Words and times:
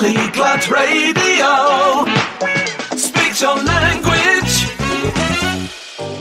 Polyglot 0.00 0.70
Radio. 0.70 2.09